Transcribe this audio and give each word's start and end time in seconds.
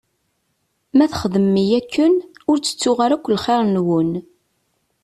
Ma 0.97 1.05
txedmem-iyi 1.11 1.75
akken, 1.79 2.13
ur 2.49 2.57
tettuɣ 2.59 2.97
ara 3.05 3.15
akk 3.17 3.27
lxir-nwen. 3.35 4.11